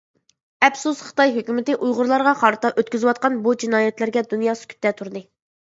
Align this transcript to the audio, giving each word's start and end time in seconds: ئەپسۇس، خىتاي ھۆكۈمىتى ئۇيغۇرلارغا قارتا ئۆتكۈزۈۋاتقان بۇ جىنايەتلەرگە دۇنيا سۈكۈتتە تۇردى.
ئەپسۇس، 0.67 1.03
خىتاي 1.09 1.33
ھۆكۈمىتى 1.35 1.75
ئۇيغۇرلارغا 1.75 2.33
قارتا 2.41 2.73
ئۆتكۈزۈۋاتقان 2.75 3.39
بۇ 3.47 3.55
جىنايەتلەرگە 3.67 4.27
دۇنيا 4.35 4.59
سۈكۈتتە 4.65 4.97
تۇردى. 5.01 5.27